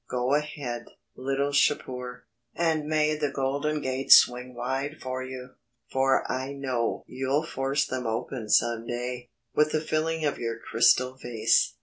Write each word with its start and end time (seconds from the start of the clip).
Go 0.09 0.33
ahead, 0.33 0.87
little 1.15 1.51
Shapur, 1.51 2.23
and 2.55 2.87
may 2.87 3.15
the 3.15 3.29
golden 3.29 3.81
gates 3.81 4.17
swing 4.17 4.55
wide 4.55 4.97
for 4.99 5.23
you, 5.23 5.51
for 5.91 6.23
I 6.27 6.53
know 6.53 7.03
you'll 7.05 7.45
force 7.45 7.85
them 7.85 8.07
open 8.07 8.49
some 8.49 8.87
day, 8.87 9.29
with 9.53 9.71
the 9.73 9.79
filling 9.79 10.25
of 10.25 10.39
your 10.39 10.57
crystal 10.57 11.13
vase." 11.21 11.75